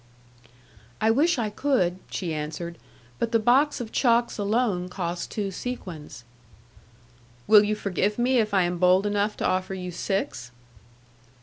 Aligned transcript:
"I 0.99 1.11
wish 1.11 1.37
I 1.37 1.51
could," 1.51 1.99
she 2.09 2.33
answered, 2.33 2.79
"but 3.19 3.31
the 3.31 3.37
box 3.37 3.79
of 3.79 3.91
chalks 3.91 4.39
alone 4.39 4.89
costs 4.89 5.27
two 5.27 5.51
sequins." 5.51 6.23
"Will 7.45 7.63
you 7.63 7.75
forgive 7.75 8.17
me 8.17 8.39
if 8.39 8.51
I 8.51 8.63
am 8.63 8.79
bold 8.79 9.05
enough 9.05 9.37
to 9.37 9.45
offer 9.47 9.75
you 9.75 9.91
six?" 9.91 10.49